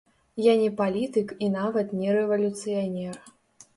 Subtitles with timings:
[0.43, 3.15] Я не палітык і нават не рэвалюцыянер.